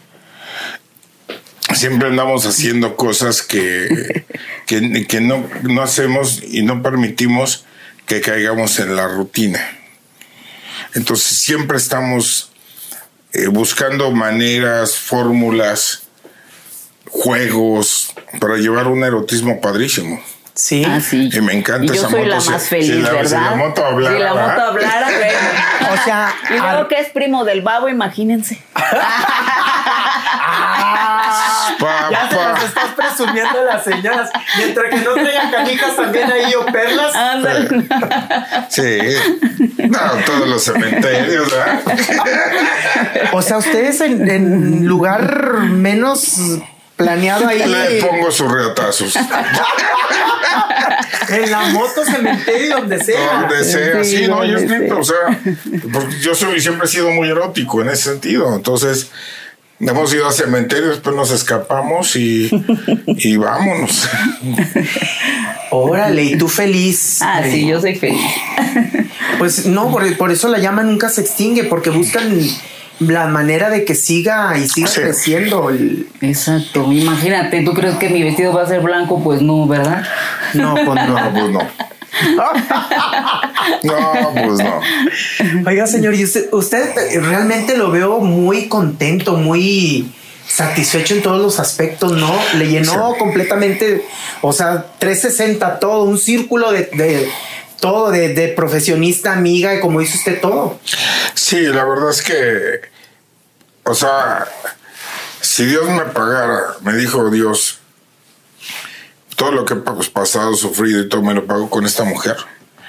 [1.78, 4.24] Siempre andamos haciendo cosas que,
[4.66, 7.64] que, que no, no hacemos y no permitimos
[8.06, 9.60] que caigamos en la rutina.
[10.94, 12.52] Entonces, siempre estamos
[13.32, 16.02] eh, buscando maneras, fórmulas,
[17.10, 20.22] juegos para llevar un erotismo padrísimo.
[20.54, 20.84] Sí.
[20.86, 21.30] Ah, sí.
[21.32, 23.14] Y me encanta Y yo esa soy la moto, más si- feliz, si la- si
[23.16, 23.40] ¿verdad?
[23.50, 25.02] la moto hablara, Si la moto ¿verdad?
[25.04, 25.92] hablara.
[26.00, 28.62] O sea, Y luego que es primo del babo, imagínense.
[32.10, 34.30] Ya se las estás presumiendo a las señoras.
[34.56, 37.12] Mientras que no traigan canijas también ahí o perlas.
[38.68, 38.98] Sí.
[39.78, 41.80] No, todos los cementerios, ¿verdad?
[43.32, 46.38] O sea, ustedes en, en lugar menos
[46.96, 47.64] planeado ahí.
[47.64, 49.14] Le pongo sus reatazos.
[51.28, 53.40] En la moto, cementerio, donde sea.
[53.40, 54.04] Donde sea.
[54.04, 55.40] Sí, Sí, no, yo siento, o sea,
[55.92, 58.54] porque yo soy, siempre he sido muy erótico en ese sentido.
[58.54, 59.10] Entonces,
[59.80, 62.50] hemos ido a cementerios, después nos escapamos y,
[63.06, 64.08] y vámonos.
[65.70, 67.18] Órale, y tú feliz.
[67.22, 68.20] Ah, sí, yo soy feliz.
[69.38, 72.38] Pues no, por, por eso la llama nunca se extingue, porque buscan
[73.00, 75.00] la manera de que siga y siga Sí.
[75.00, 75.70] creciendo.
[75.70, 76.90] el- Exacto.
[76.92, 79.22] Imagínate, ¿tú crees que mi vestido va a ser blanco?
[79.22, 80.04] Pues no, ¿verdad?
[80.54, 81.32] No, pues No, no.
[81.32, 81.60] pues no.
[83.82, 84.80] No, pues no.
[85.66, 90.12] Oiga, señor, y usted, usted eh, realmente lo veo muy contento, muy
[90.46, 92.34] satisfecho en todos los aspectos, ¿no?
[92.56, 93.18] Le llenó Sí.
[93.18, 94.04] completamente,
[94.42, 97.30] o sea, 360 todo, un círculo de, de
[97.80, 100.78] todo, de, de profesionista, amiga, y como dice usted todo.
[101.34, 102.80] Sí, la verdad es que,
[103.84, 104.46] o sea,
[105.40, 107.80] si Dios me pagara, me dijo Dios,
[109.36, 112.36] todo lo que he pues, pasado, sufrido y todo me lo pago con esta mujer.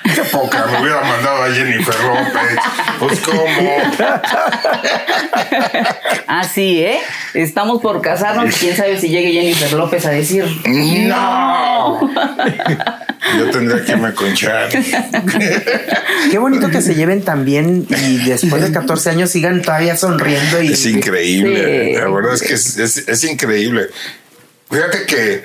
[0.04, 2.60] Qué poca, me hubiera mandado a Jennifer López.
[3.00, 3.78] Pues cómo.
[6.28, 7.00] Así, ¿eh?
[7.34, 8.56] Estamos por casarnos.
[8.56, 12.00] ¿Quién sabe si llegue Jennifer López a decir No.
[13.38, 14.70] Yo tendría que irme con Char.
[16.30, 20.68] Qué bonito que se lleven también y después de 14 años sigan todavía sonriendo y
[20.74, 21.94] Es increíble.
[21.96, 22.00] Sí.
[22.00, 23.88] La verdad es que es, es- es increíble.
[24.70, 25.44] Fíjate que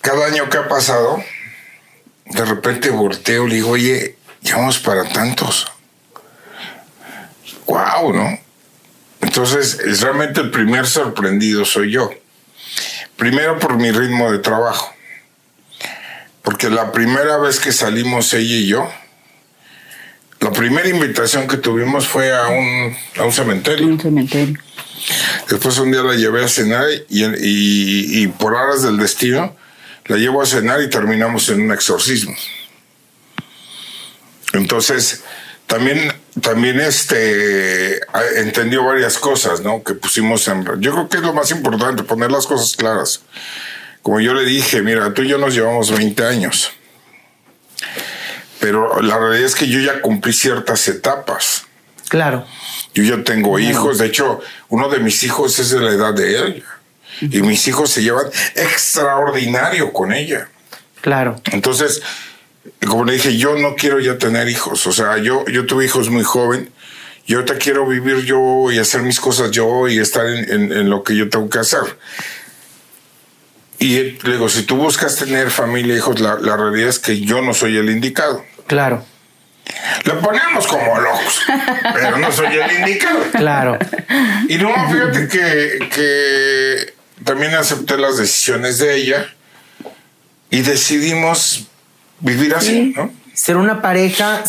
[0.00, 1.22] cada año que ha pasado,
[2.26, 5.66] de repente volteo y le digo, oye, ya vamos para tantos.
[7.66, 8.38] Wow, ¿no?
[9.20, 12.10] Entonces, es realmente el primer sorprendido soy yo.
[13.16, 14.94] Primero por mi ritmo de trabajo.
[16.42, 18.90] Porque la primera vez que salimos ella y yo,
[20.40, 23.86] la primera invitación que tuvimos fue a un, a un cementerio.
[23.86, 24.58] un cementerio?
[25.50, 29.54] Después un día la llevé a cenar y, y- y por horas del destino
[30.08, 32.34] la llevo a cenar y terminamos en un exorcismo.
[34.52, 35.22] Entonces,
[35.66, 39.82] también, también este, a- entendió varias cosas, ¿no?
[39.82, 40.64] Que pusimos en...
[40.80, 43.22] Yo creo que es lo más importante, poner las cosas claras.
[44.02, 46.70] Como yo le dije, mira, tú y yo nos llevamos 20 años.
[48.60, 51.64] Pero la realidad es que yo ya cumplí ciertas etapas.
[52.08, 52.46] claro.
[52.94, 54.40] Yo ya tengo hijos, de hecho,
[54.70, 56.64] uno de mis hijos es de la edad de ella.
[57.20, 60.48] Y mis hijos se llevan extraordinario con ella.
[61.00, 61.40] Claro.
[61.52, 62.02] Entonces,
[62.86, 64.86] como le dije, yo no quiero ya tener hijos.
[64.86, 66.70] O sea, yo, yo tuve hijos muy joven.
[67.26, 70.88] Y ahorita quiero vivir yo y hacer mis cosas yo y estar en, en- en
[70.90, 71.80] lo que yo tengo que hacer.
[73.78, 77.40] Y le digo, si tú buscas tener familia, hijos, la, la realidad es que yo
[77.42, 78.44] no soy el indicado.
[78.66, 79.04] Claro.
[80.04, 81.42] Le ponemos como locos,
[81.94, 83.18] pero no soy el indicado.
[83.32, 83.78] Claro.
[84.48, 89.26] Y no, fíjate que, que también acepté las decisiones de ella
[90.50, 91.66] y decidimos
[92.20, 93.10] vivir así, ¿no?
[93.34, 94.42] Ser una pareja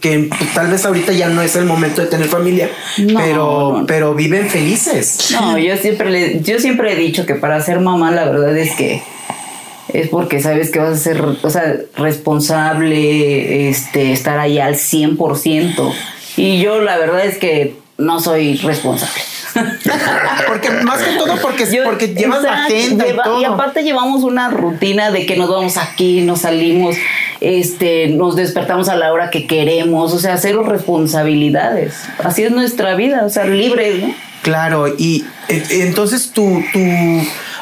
[0.00, 3.74] que pues, tal vez ahorita ya no es el momento de tener familia, No, pero,
[3.80, 3.86] no.
[3.86, 5.30] pero viven felices.
[5.32, 8.72] No, yo siempre, le- yo siempre he dicho que para ser mamá la verdad es
[8.76, 9.02] que
[9.92, 15.92] es porque sabes que vas a ser, o sea, responsable, este, estar ahí al 100%.
[16.36, 19.22] Y yo la verdad es que no soy responsable.
[20.48, 23.04] Porque más que todo porque, Yo- porque llevas la agenda
[23.40, 26.96] y aparte llevamos una rutina de que nos vamos aquí, nos salimos,
[27.40, 31.94] este, nos despertamos a la hora que queremos, o sea, cero responsabilidades.
[32.22, 34.14] Así es nuestra vida, o sea, libres, ¿no?
[34.42, 36.80] Claro, y eh, entonces tú, tú,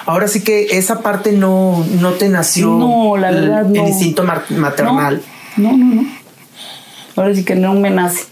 [0.07, 3.83] ahora sí que esa parte no, no te nació No, la el- verdad no.
[3.83, 5.23] el instinto maternal.
[5.57, 6.07] No, no, no.
[7.17, 8.25] Ahora sí que no me nace.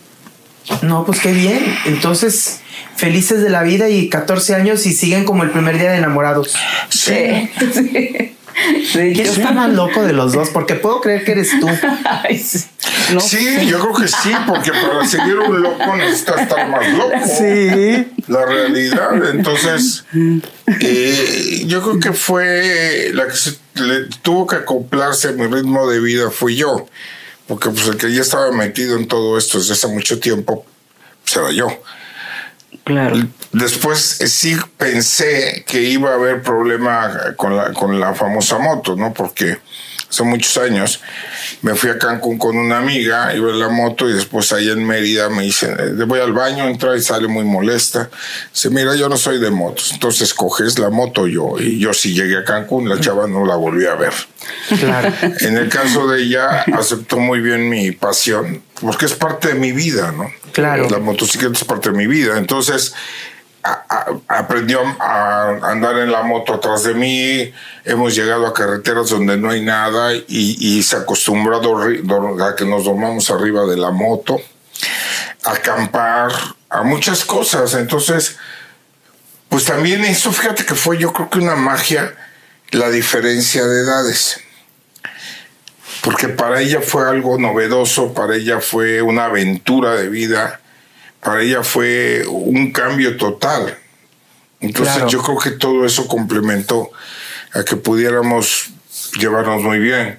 [0.82, 1.04] No.
[1.04, 1.58] pues qué bien.
[1.86, 2.60] Entonces,
[2.96, 6.54] felices de la vida y 14 años y siguen como el primer día de enamorados.
[6.90, 7.50] Sí.
[7.74, 8.28] Sí.
[8.92, 11.68] Sí, Yo estoy más loco de los dos porque puedo creer que eres tú.
[12.04, 12.62] Ay, sí.
[13.14, 13.20] No.
[13.20, 17.12] Sí, yo creo que sí, porque para seguir un loco necesita estar más loco.
[17.26, 18.06] Sí.
[18.28, 19.30] La realidad.
[19.30, 20.04] Entonces,
[20.80, 25.88] eh, yo creo que fue la que se- le tuvo que acoplarse a mi ritmo
[25.88, 26.86] de vida fui yo.
[27.48, 30.64] Porque pues el que ya estaba metido en todo esto desde hace mucho tiempo,
[31.24, 31.68] pues era yo.
[32.84, 33.16] Claro.
[33.52, 38.96] Después eh, sí pensé que iba a haber problema con la, con la famosa moto,
[38.96, 39.12] ¿no?
[39.12, 39.58] Porque
[40.12, 41.00] hace muchos años,
[41.62, 44.86] me fui a Cancún con una amiga, iba en la moto y después ahí en
[44.86, 48.10] Mérida me dicen, eh, voy al baño, entra y sale muy molesta.
[48.52, 51.58] Dice, mira, yo no soy de motos, entonces coges la moto yo.
[51.58, 54.12] Y yo sí llegué a Cancún, la chava no la volví a ver.
[54.78, 55.12] Claro.
[55.40, 59.72] En el caso de ella, aceptó muy bien mi pasión, porque es parte de mi
[59.72, 60.30] vida, ¿no?
[60.52, 60.90] Claro.
[60.90, 62.36] La motocicleta es parte de mi vida.
[62.36, 62.94] Entonces,
[64.28, 67.52] aprendió a andar en la moto atrás de mí.
[67.84, 72.84] Hemos llegado a carreteras donde no hay nada y, se acostumbró a, a que nos
[72.84, 74.40] dormamos arriba de la moto,
[75.44, 76.32] a acampar,
[76.68, 77.74] a muchas cosas.
[77.74, 78.36] Entonces,
[79.48, 82.14] pues también eso, fíjate que fue yo creo que una magia
[82.72, 84.40] la diferencia de edades.
[86.02, 90.61] Porque para ella fue algo novedoso, para ella fue una aventura de vida,
[91.22, 93.78] para ella fue un cambio total.
[94.60, 95.08] Entonces Claro.
[95.10, 96.90] yo creo que todo eso complementó
[97.52, 98.70] a que pudiéramos
[99.18, 100.18] llevarnos muy bien.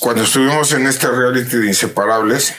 [0.00, 2.54] Cuando estuvimos en este reality de Inseparables,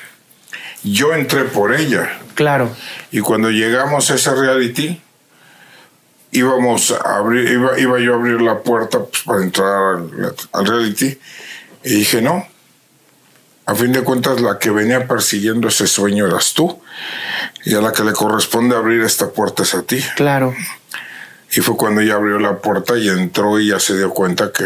[0.84, 2.20] yo entré por ella.
[2.36, 2.74] Claro.
[3.12, 5.02] Y cuando llegamos a ese reality,
[6.32, 10.66] íbamos a abrir, iba, iba yo a abrir la puerta pues, para entrar al, al
[10.66, 11.18] reality.
[11.84, 12.48] Y dije, no.
[13.66, 16.82] A fin de cuentas, la que venía persiguiendo ese sueño eras tú.
[17.66, 20.04] Y a la que le corresponde abrir esta puerta es a ti.
[20.16, 20.54] Claro.
[21.52, 24.66] Y fue cuando ella abrió la puerta y entró y ya se dio cuenta que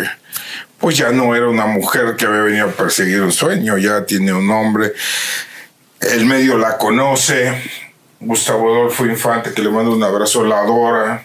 [0.79, 4.33] pues ya no era una mujer que había venido a perseguir un sueño, ya tiene
[4.33, 4.93] un nombre.
[5.99, 7.71] El medio la conoce.
[8.19, 11.23] Gustavo Adolfo Infante, que le mando un abrazo, la adora.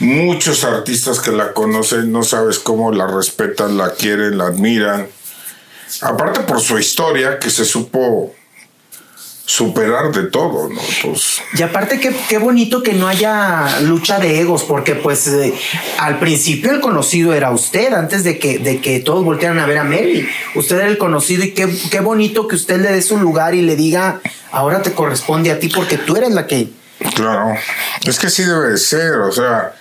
[0.00, 5.08] Muchos artistas que la conocen, no sabes cómo la respetan, la quieren, la admiran.
[6.02, 8.34] Aparte por su historia, que se supo
[9.48, 10.78] superar de todo, ¿no?
[11.02, 15.54] Pues, Y aparte, qué, qué bonito que no haya lucha de egos, porque pues eh,
[15.98, 19.78] al principio el conocido era usted, antes de que, de que todos voltearan a ver
[19.78, 20.28] a Mary.
[20.54, 23.62] Usted era el conocido y qué, qué bonito que usted le dé su lugar y
[23.62, 24.20] le diga,
[24.52, 26.68] ahora te corresponde a ti porque tú eres la que...
[27.14, 27.54] Claro,
[28.04, 29.72] es que así debe de ser, o sea,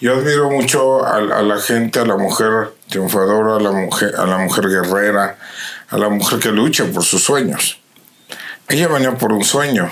[0.00, 4.26] yo admiro mucho a, a la gente, a la mujer triunfadora, a la mujer, a
[4.26, 5.38] la mujer guerrera,
[5.88, 7.80] a la mujer que lucha por sus sueños.
[8.68, 9.90] Ella venía por un sueño.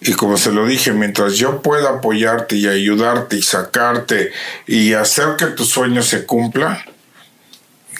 [0.00, 4.32] Y como se lo dije, mientras yo pueda apoyarte y ayudarte y sacarte
[4.66, 6.82] y hacer que tu sueño se cumpla,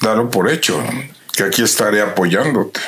[0.00, 0.82] dalo por hecho,
[1.34, 2.80] que aquí estaré apoyándote.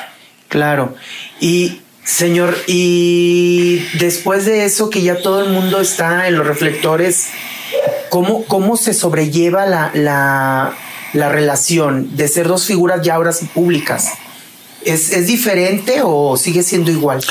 [0.48, 0.94] Claro.
[1.40, 7.28] Y señor, y después de eso que ya todo el mundo está en los reflectores,
[8.08, 10.74] ¿cómo, cómo se sobrelleva la,
[11.12, 14.12] la relación de ser dos figuras ya ahora sí públicas?
[14.84, 17.22] ¿Es, ¿Es diferente o sigue siendo igual?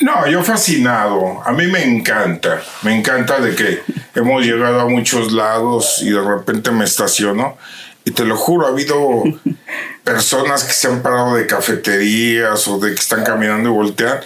[0.00, 1.40] No, yo fascinado.
[1.44, 2.62] A mí me encanta.
[2.82, 3.82] Me encanta de que
[4.14, 7.56] hemos llegado a muchos lados y de repente me estaciono.
[8.04, 9.22] Y te lo juro, ha habido
[10.04, 14.20] personas que se han parado de cafeterías o de que están caminando y voltean.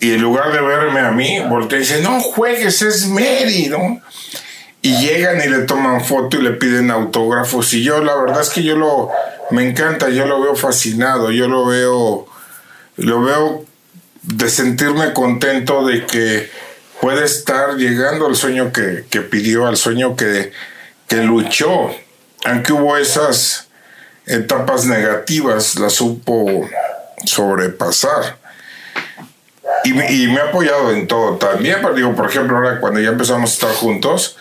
[0.00, 4.00] Y en lugar de verme a mí, voltean y dicen, no juegues, es Mary, ¿no?
[4.82, 7.72] Y llegan y le toman foto y le piden autógrafos.
[7.74, 9.10] Y yo, la verdad es que yo lo,
[9.50, 12.26] me encanta, yo lo veo fascinado, yo lo veo,
[12.96, 13.64] lo veo
[14.22, 16.50] de sentirme contento de que
[17.00, 20.52] puede estar llegando al sueño que, que pidió, al sueño que,
[21.06, 21.90] que luchó.
[22.44, 23.68] Aunque hubo esas
[24.26, 26.68] etapas negativas, las supo
[27.24, 28.38] sobrepasar.
[29.84, 33.50] Y y me ha apoyado en todo también, digo, por ejemplo, ahora cuando ya empezamos
[33.50, 34.36] a estar juntos,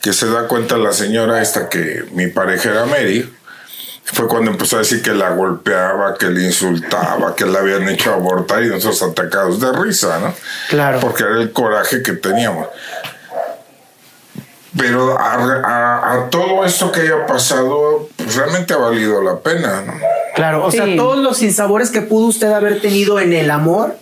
[0.00, 3.30] que se da cuenta la señora esta que mi pareja era Mary,
[4.04, 8.12] fue cuando empezó a decir que la golpeaba, que le insultaba, que la habían hecho
[8.12, 10.34] abortar y nosotros atacados de risa, ¿no?
[10.68, 11.00] Claro.
[11.00, 12.66] Porque era el coraje que teníamos.
[14.76, 19.82] Pero a, a- a todo esto que haya pasado, pues realmente ha valido la pena,
[19.82, 19.94] ¿no?
[20.34, 20.96] Claro, o sea, Sí.
[20.96, 23.96] todos los sinsabores que pudo usted haber tenido en el amor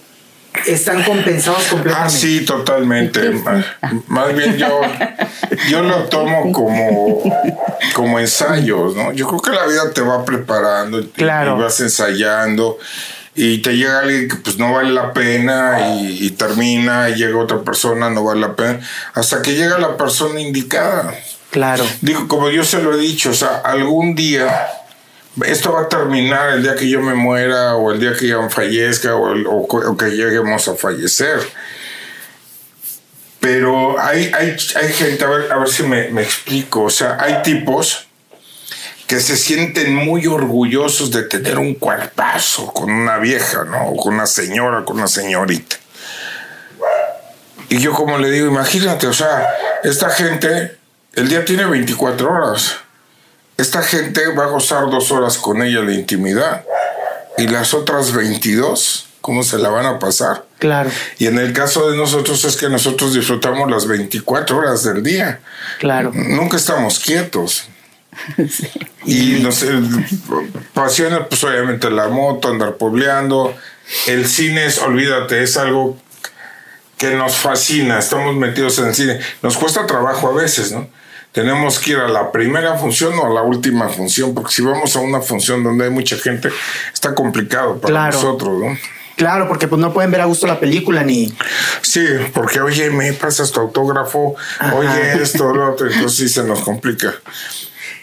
[0.67, 2.15] están compensados Ah, completamente.
[2.17, 3.31] sí, totalmente.
[3.31, 3.65] Más,
[4.09, 4.81] más bien yo,
[5.69, 7.23] yo lo tomo como,
[7.95, 9.13] como ensayos, ¿no?
[9.13, 11.57] Yo creo que la vida te va preparando Claro.
[11.59, 12.79] y vas ensayando
[13.35, 17.39] y te llega alguien que pues no vale la pena y, y termina y llega
[17.39, 18.81] otra persona, no vale la pena,
[19.15, 21.15] hasta que llega la persona indicada.
[21.51, 21.85] Claro.
[22.01, 24.67] Digo, como yo se lo he dicho, o sea, algún día
[25.47, 28.49] esto va a terminar el día que yo me muera o el día que yo
[28.51, 31.41] fallezca o, o que lleguemos a fallecer.
[33.41, 37.17] Pero hay, hay, hay gente, a ver, a ver si me, me explico, o sea,
[37.21, 38.09] hay tipos
[39.07, 43.89] que se sienten muy orgullosos de tener un cuerpazo con una vieja, ¿no?
[43.89, 45.77] O con una señora, con una señorita.
[47.71, 49.49] Y yo como le digo, imagínate, o sea,
[49.83, 50.77] esta gente,
[51.15, 52.77] el día tiene 24 horas.
[53.59, 56.65] Esta gente va a gozar dos horas con ella de intimidad
[57.37, 60.45] y las otras 22, ¿cómo se la van a pasar?
[60.59, 65.03] Claro, Y en el caso de nosotros es que nosotros disfrutamos las 24 horas del
[65.03, 65.41] día.
[65.79, 66.13] claro.
[66.15, 67.69] Nunca estamos quietos.
[69.05, 69.69] Y no sé,
[70.75, 73.57] pasiones, pues obviamente la moto, andar pobleando.
[74.07, 75.97] El cine es, olvídate, es algo
[76.99, 77.99] que nos fascina.
[77.99, 79.21] Estamos metidos en el cine.
[79.41, 80.91] Nos cuesta trabajo a veces, ¿no?
[81.33, 84.97] Tenemos que ir a la primera función o a la última función, porque si vamos
[84.97, 86.51] a una función donde hay mucha gente,
[86.93, 88.15] está complicado para Claro.
[88.17, 88.79] nosotros, ¿no?
[89.17, 91.35] Claro, porque pues no pueden ver a gusto la película ni.
[91.83, 94.37] Sí, porque oye, me pasas tu autógrafo,
[94.75, 97.13] oye esto, lo otro, entonces sí se nos complica.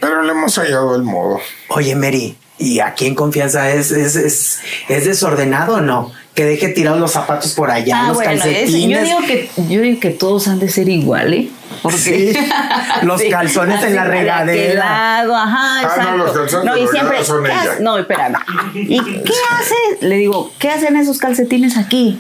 [0.02, 1.40] Pero le hemos hallado el modo.
[1.70, 6.12] Oye, Mary, ¿y aquí en confianza es, es, es, es desordenado o no?
[6.34, 9.00] Que deje tirados los zapatos por allá, Ah, los bueno, es- calcetines.
[9.00, 11.48] yo digo que yo digo que todos han de ser iguales.
[11.82, 12.34] Porque Sí,
[13.04, 15.20] los calzones en la regadera.
[15.22, 17.62] ajá, Ah, no, los calzones no, y siempre, son ¿qué ella.
[17.74, 17.84] hace?
[17.84, 18.36] No, espérame.
[18.74, 20.06] ¿Y qué hace?
[20.06, 22.20] Le digo, ¿qué hacen esos calcetines aquí?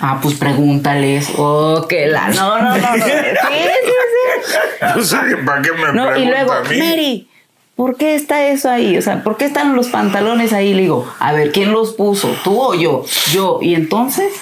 [0.00, 1.28] Ah, pues pregúntales.
[1.36, 2.28] Oh, que la.
[2.28, 3.04] No, no, no, no.
[3.04, 4.86] Sí, sí, sí.
[4.96, 6.76] No sé, ¿para qué me No, y luego, a mí?
[6.78, 7.28] Mary,
[7.82, 8.96] ¿por qué está eso ahí?
[8.96, 10.72] O sea, ¿por qué están los pantalones ahí?
[10.72, 12.28] Le digo, a ver, ¿quién los puso?
[12.44, 13.04] ¿Tú o yo?
[13.32, 13.58] Yo.
[13.60, 14.32] ¿Y entonces?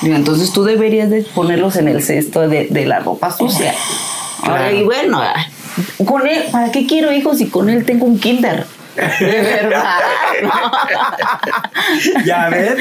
[0.00, 3.74] Digo, entonces tú deberías de ponerlos en el cesto de, de la ropa sucia.
[4.42, 5.20] Ahora, Y bueno,
[6.06, 8.64] con él, ¿para qué quiero hijos si con él tengo un kinder?
[8.96, 9.98] De verdad.
[12.24, 12.74] Ya ves,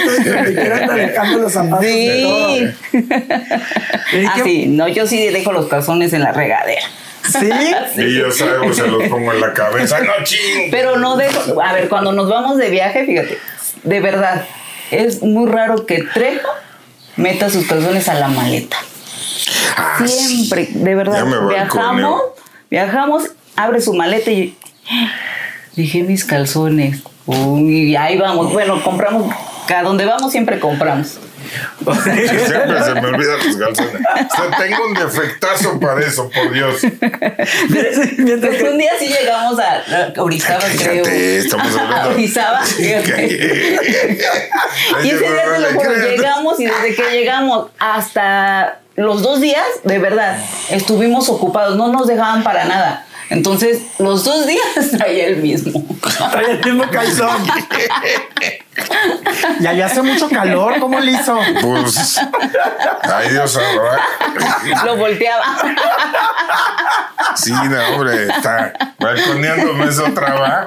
[0.48, 2.48] siquiera anda dejando los zapatos de todo.
[2.48, 2.98] Sí.
[4.18, 6.88] ¿Y Ah, sí, no, yo sí dejo los calzones en la regadera.
[7.32, 8.02] ¿Sí?
[8.02, 10.00] Y yo salgo, se los pongo en la cabeza.
[10.02, 10.70] No, ching.
[10.72, 11.62] Pero no dejo.
[11.62, 13.38] A ver, cuando nos vamos de viaje, fíjate,
[13.84, 14.46] de verdad,
[14.92, 16.48] es muy raro que Trejo
[17.16, 18.78] meta sus calzones a la maleta.
[19.76, 21.50] Ah, Siempre, de verdad, Ya me balconeo.
[21.50, 22.22] viajamos,
[22.70, 23.24] viajamos,
[23.56, 24.58] abre su maleta y
[25.76, 27.02] dije mis calzones.
[27.26, 28.54] Uy, y ahí vamos.
[28.54, 29.34] Bueno, compramos,
[29.76, 31.20] a donde vamos siempre compramos.
[32.04, 33.96] Siempre se me olvidan los calzones.
[33.96, 36.82] O sea, tengo un defectazo para eso, por Dios.
[38.18, 39.84] Mientras que- un día sí llegamos a,
[40.22, 41.06] Orizaba, creo.
[41.06, 41.96] Estamos hablando.
[41.96, 42.62] A Orizaba.
[42.78, 42.92] Y
[45.10, 50.00] ese día te lo juro, llegamos y desde que llegamos hasta los dos días, de
[50.00, 50.40] verdad,
[50.70, 53.06] estuvimos ocupados, no nos dejaban para nada.
[53.30, 54.64] Entonces, los dos días
[54.98, 55.84] traía el mismo.
[56.32, 57.38] Trae el mismo calzón.
[59.60, 61.38] Y allá hace mucho calor, ¿cómo le hizo?
[61.62, 62.20] Pues,
[63.04, 64.86] ay Dios sabrá.
[64.86, 65.44] Lo volteaba.
[67.36, 70.66] Sí, no, hombre, está balconeándome es otra va.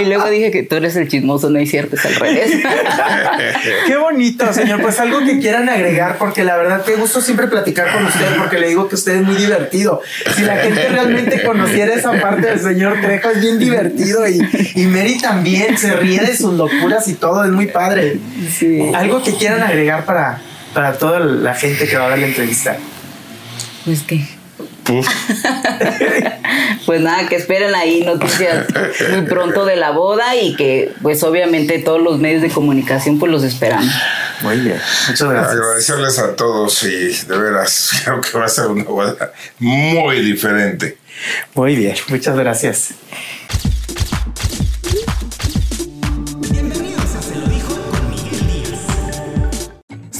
[0.00, 2.50] Y luego dije que tú eres el chismoso, no es cierto, es al revés.
[3.86, 4.80] Qué bonito, señor.
[4.82, 8.58] Pues algo que quieran agregar, porque la verdad qué gusto siempre platicar con usted, porque
[8.58, 10.00] le digo que usted es muy divertido.
[10.34, 14.40] Si la gente realmente conociera esa parte del señor Trejo, es bien divertido y,
[14.74, 18.18] y Mary también se ríe de sus locuras y todo, es muy padre.
[18.94, 20.40] Algo que quieran agregar para,
[20.74, 22.76] para toda la gente que va a ver la entrevista.
[23.84, 24.26] Pues que.
[26.84, 28.66] Pues, nada, que esperen ahí noticias
[29.10, 33.32] muy pronto de la boda y que pues obviamente todos los medios de comunicación pues
[33.32, 33.90] los esperamos.
[34.42, 35.52] Muy bien, muchas gracias.
[35.52, 40.98] agradecerles a todos y de veras creo que va a ser una boda muy diferente.
[41.54, 42.90] Muy bien, muchas gracias.